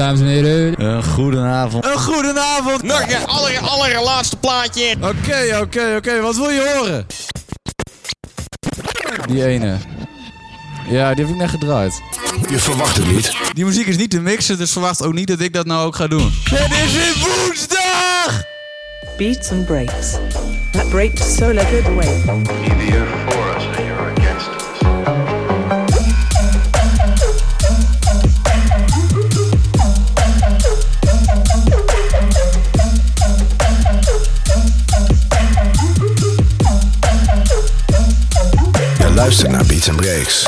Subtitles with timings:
[0.00, 0.84] dames en heren.
[0.84, 1.84] Een goedenavond.
[1.84, 2.82] Een goedenavond.
[2.82, 4.96] Nog een aller, allerlaatste plaatje.
[5.00, 6.20] Oké, oké, oké.
[6.20, 7.06] Wat wil je horen?
[9.28, 9.76] Die ene.
[10.88, 12.02] Ja, die heb ik net gedraaid.
[12.48, 13.32] Je verwacht het niet.
[13.54, 15.96] Die muziek is niet te mixen, dus verwacht ook niet dat ik dat nou ook
[15.96, 16.32] ga doen.
[16.44, 18.42] Het is weer woensdag!
[19.16, 20.10] Beats and breaks.
[20.72, 22.22] That breaks so like good away.
[22.26, 23.49] Either you're for
[39.20, 40.46] Je luistert naar Beats and Breaks.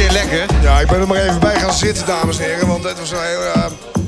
[0.00, 0.46] Zeer lekker.
[0.62, 2.66] Ja, ik ben er maar even bij gaan zitten, dames en heren.
[2.66, 3.64] Want het was een heel eh,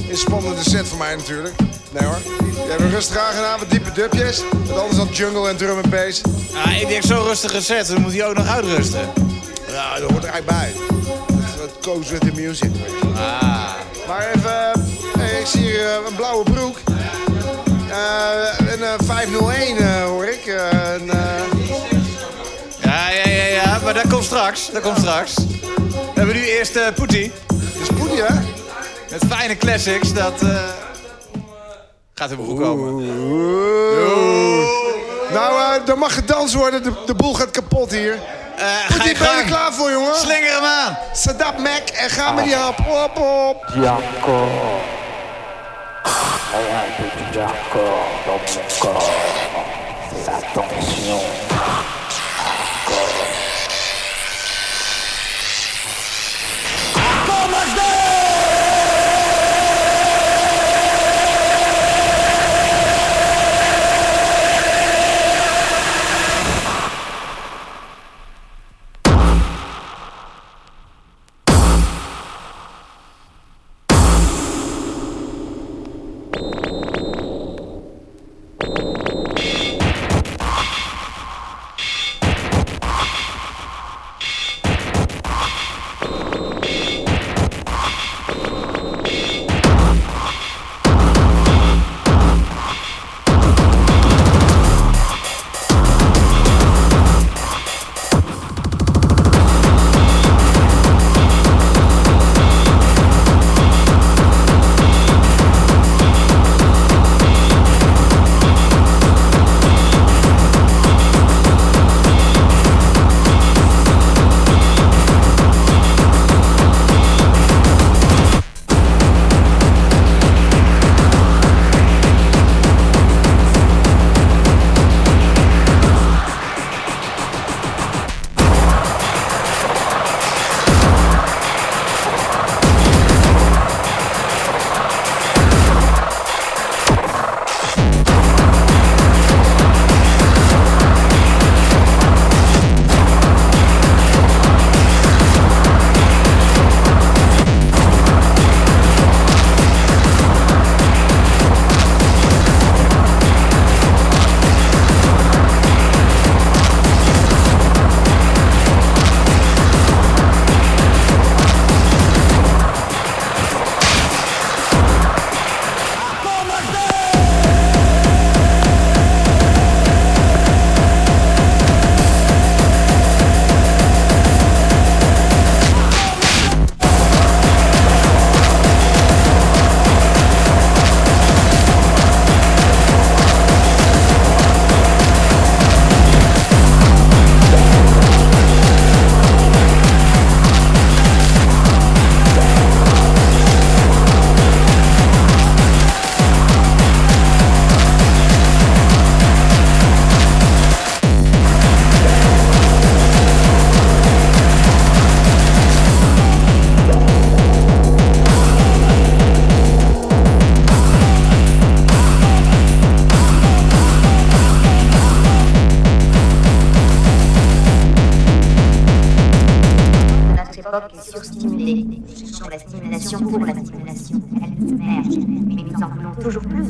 [0.09, 1.55] inspannende set voor mij natuurlijk.
[1.91, 2.19] Nee hoor.
[2.65, 4.43] Je hebt een rustig aangedaan, wat diepe dubjes.
[4.67, 6.21] Wat anders dan jungle en drum en bass.
[6.53, 7.87] Ja, ik denk zo rustige set.
[7.87, 9.01] Dan moet hij ook nog uitrusten.
[9.69, 10.73] Ja, dat hoort er eigenlijk bij.
[11.61, 12.71] Het goes with the music.
[13.15, 13.71] Ah.
[14.07, 14.73] Maar even,
[15.15, 16.79] eh, ik zie hier eh, een blauwe broek.
[18.59, 20.47] Een eh, 501 eh, hoor ik.
[20.47, 21.19] Een, eh,
[22.83, 23.79] Ja, ja, ja, ja.
[23.85, 24.71] Maar dat komt straks.
[24.73, 25.35] Dat komt straks.
[26.53, 27.33] We hebben nu eerst eh Poetie.
[27.47, 28.35] dat is poedie, hè?
[29.11, 30.13] Met fijne classics.
[30.13, 30.49] Dat eh,
[32.15, 32.97] gaat er goed komen.
[35.33, 36.83] Nou, eh, er mag gedanst worden.
[36.83, 38.13] De, de boel gaat kapot hier.
[38.13, 40.15] Eh, ga Poedie, je ben je er klaar voor, jongen?
[40.15, 40.99] Slinger hem aan.
[41.13, 42.77] Sadap Mac en ga met die hap.
[42.77, 43.65] Hop, hop.
[43.75, 44.49] Jaco.
[46.53, 48.59] Rien de Jaco dans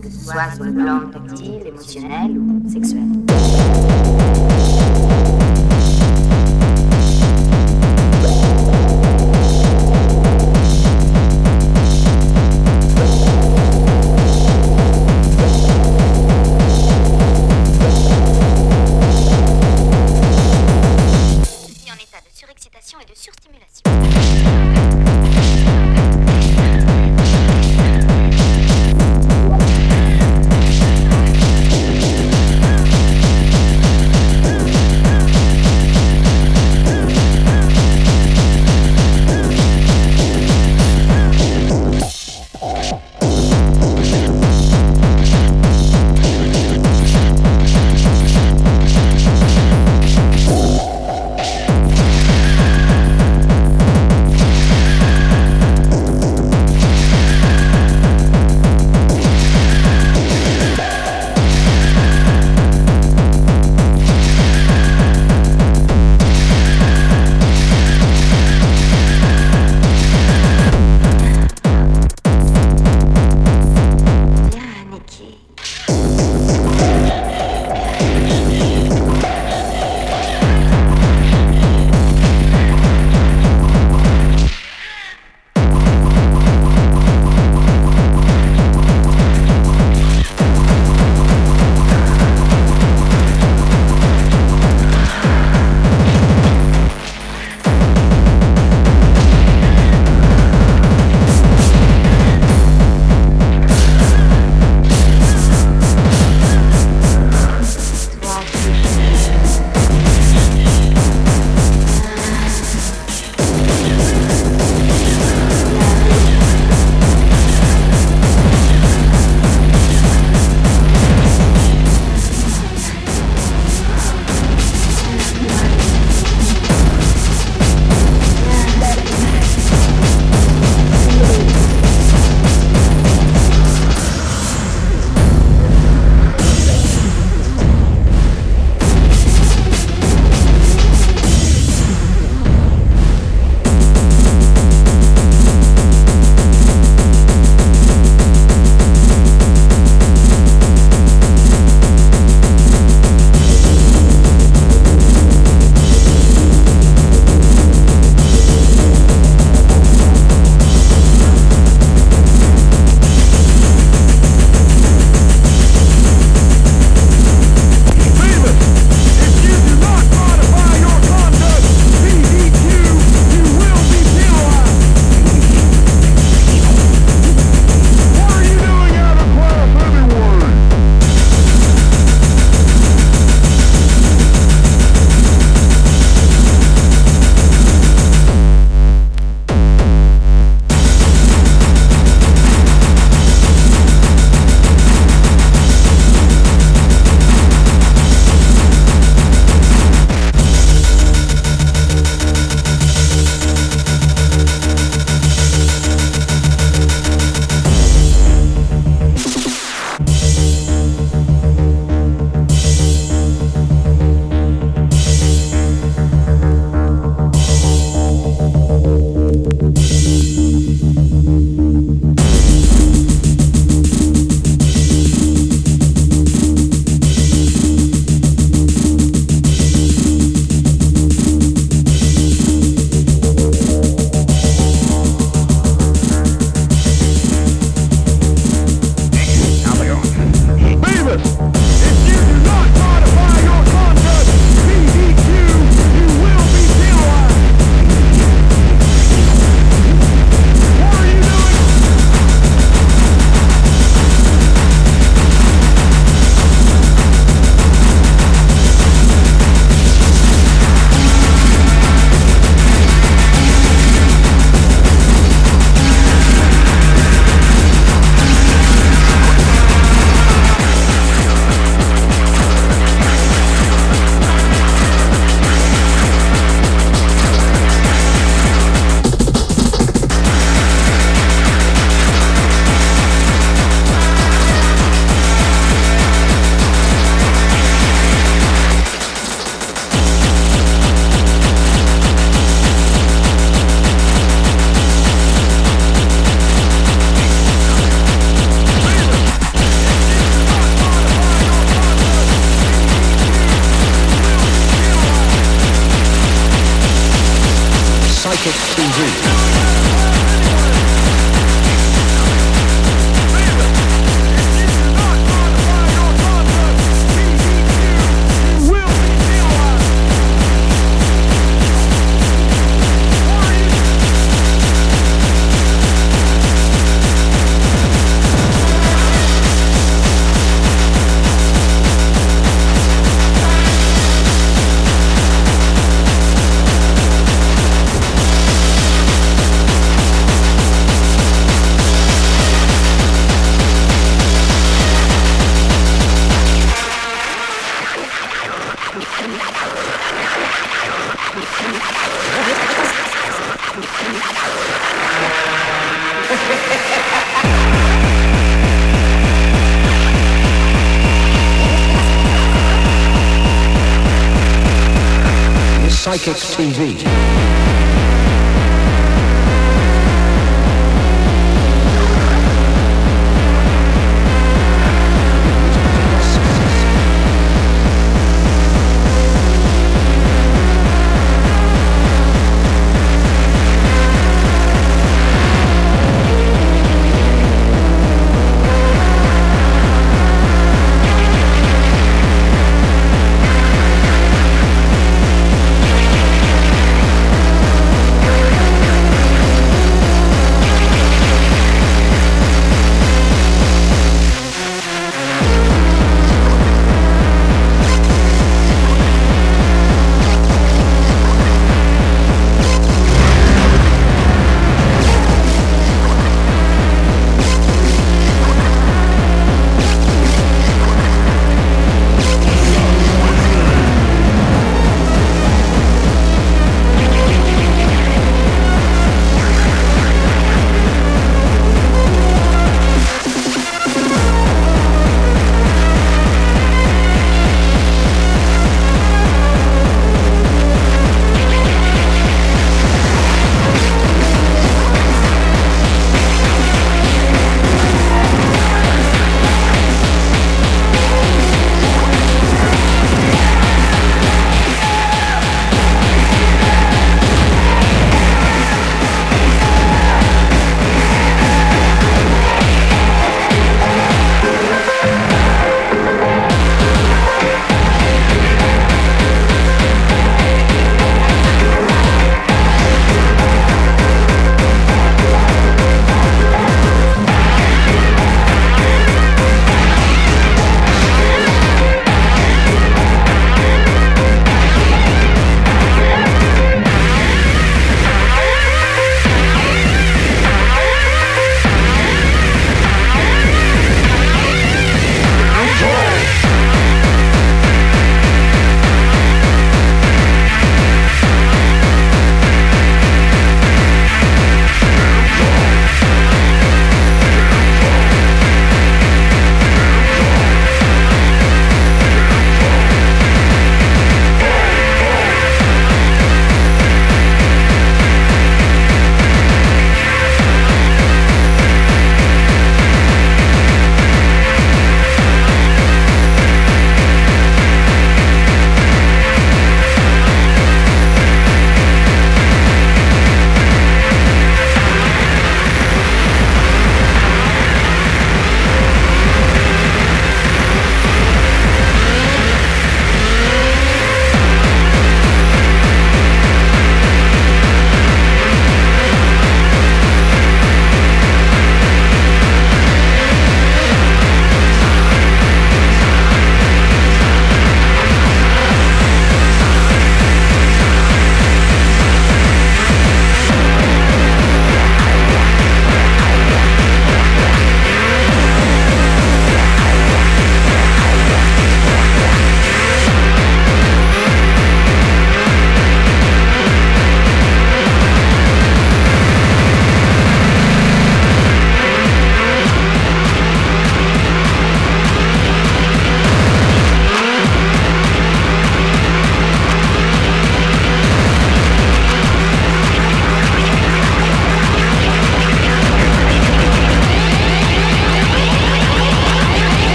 [0.00, 3.03] que ce soit sur le plan tactile, émotionnel ou sexuel.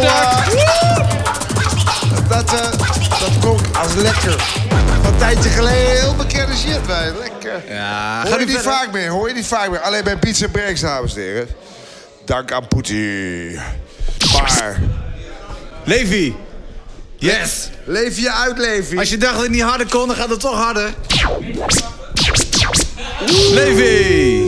[0.00, 0.50] Bedankt.
[2.28, 2.70] Dat, eh,
[3.20, 4.44] dat klonk als lekker.
[5.04, 7.12] Een tijdje geleden heel bekende shit bij.
[7.18, 7.74] Lekker.
[7.74, 8.62] Ja, hoor je verder.
[8.62, 9.80] vaak meer, hoor je niet vaak meer.
[9.80, 11.48] Alleen bij Pizza Breaks, dames en heren.
[12.24, 13.60] Dank aan Poetie.
[14.32, 14.80] Maar...
[15.84, 16.36] Levi.
[17.16, 17.70] Yes.
[17.84, 18.98] Leef je uit, Levi.
[18.98, 20.94] Als je dacht dat het niet harder kon, dan gaat het toch harder.
[23.52, 24.44] Levi.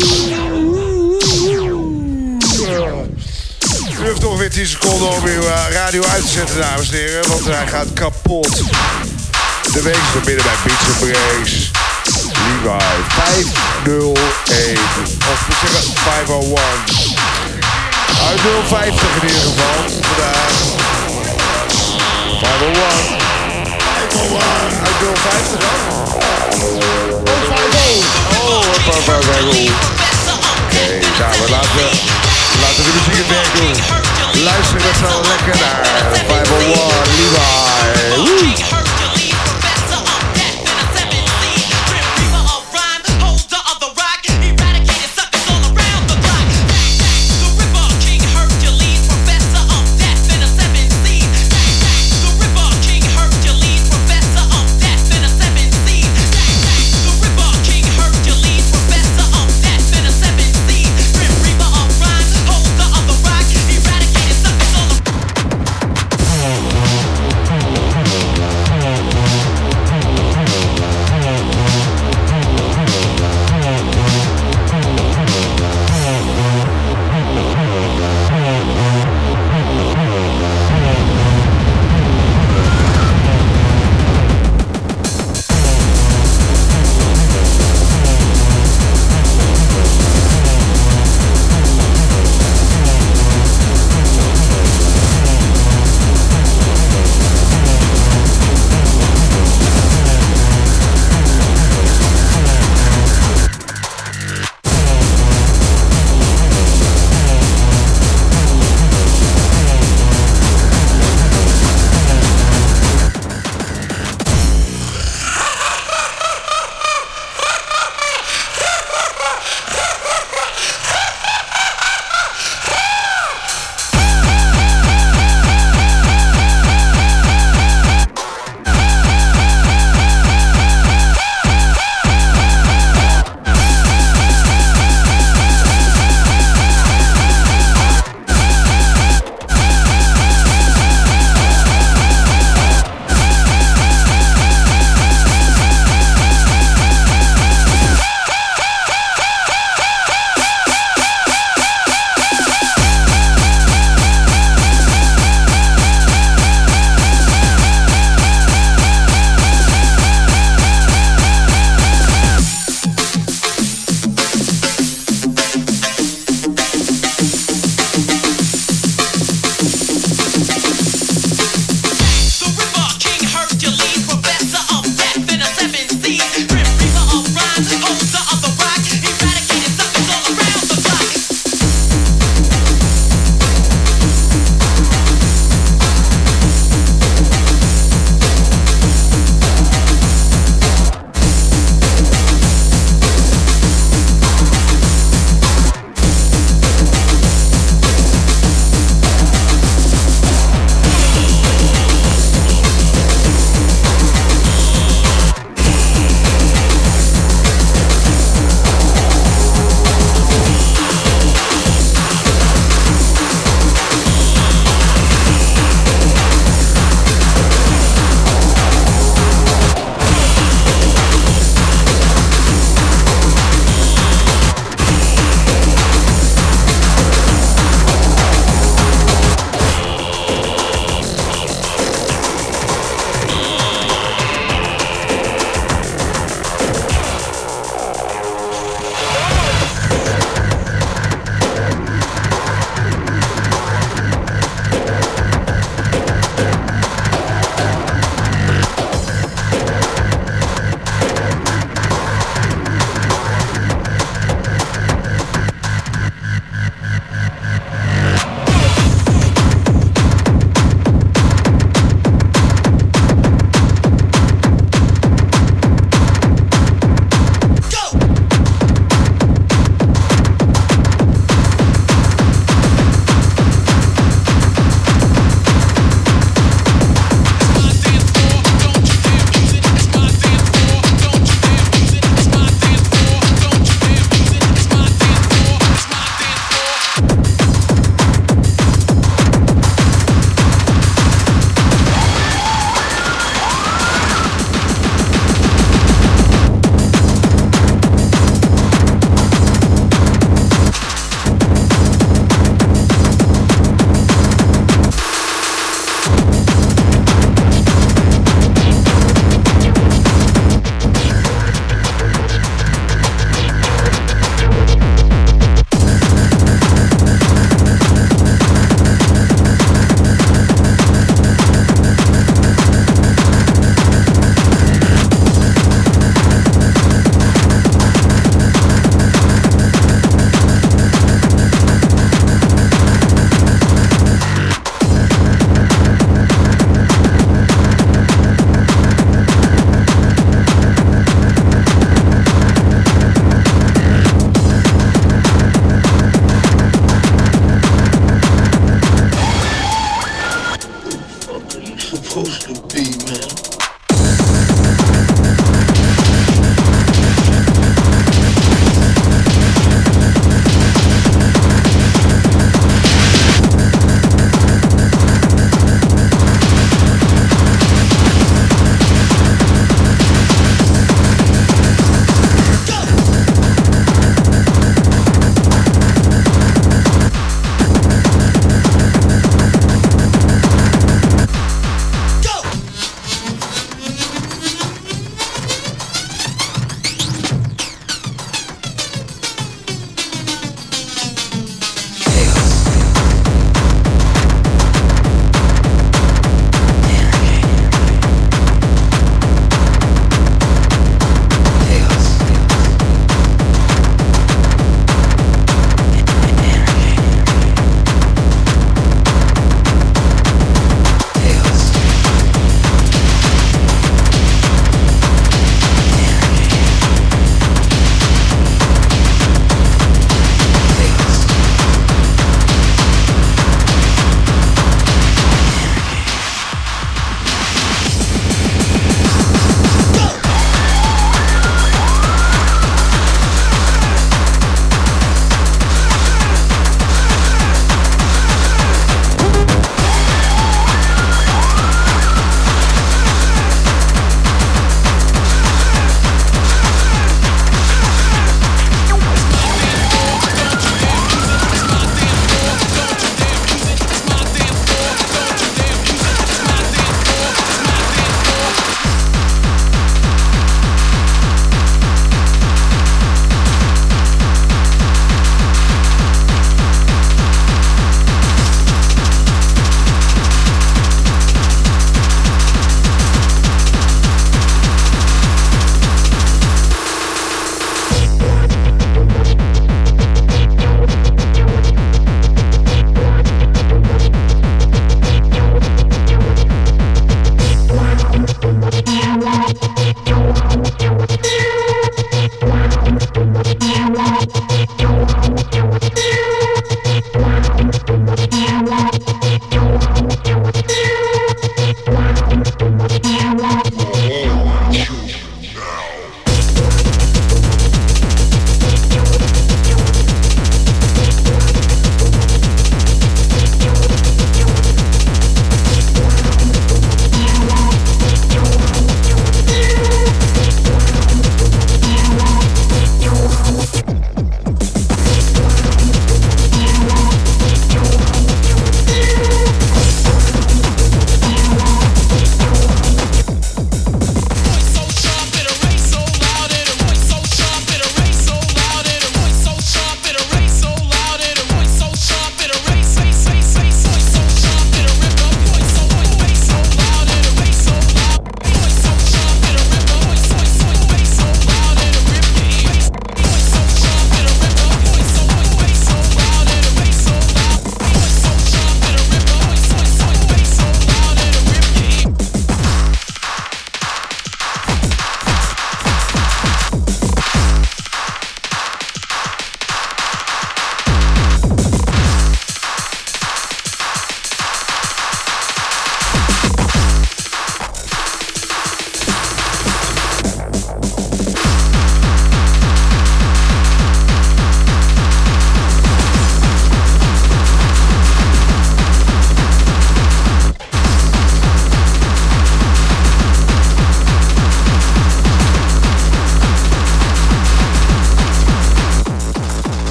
[4.04, 6.96] U heeft nog weer 10 seconden om uw eh, radio uit te zetten, dames en
[6.96, 7.28] heren.
[7.28, 8.62] Want hij gaat kapot.
[9.72, 11.70] De week is er binnen bij Pizza Breaks.
[12.46, 14.78] Levi 501.
[15.32, 16.62] Of we zeggen 501.
[18.28, 19.78] Uit 050 in ieder geval.
[20.00, 20.52] Vandaag.
[22.40, 23.24] 501.
[24.00, 24.80] 501.
[24.84, 25.78] Uit 050 dan?
[26.04, 26.30] Oh,
[27.54, 28.04] 50.
[28.38, 29.72] Oh, 550.
[30.64, 30.84] Oké,
[31.18, 32.23] nou, we laten,
[32.60, 33.76] laten we de muziek het werk doen.
[34.42, 35.78] Luister dat zo lekker naar
[36.12, 36.68] 501
[37.16, 37.74] Levi.
[38.16, 38.83] Woe!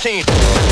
[0.00, 0.69] 13.